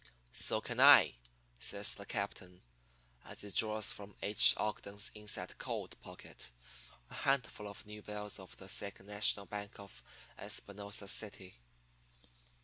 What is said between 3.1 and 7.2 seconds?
as he draws from H. Ogden's inside coat pocket a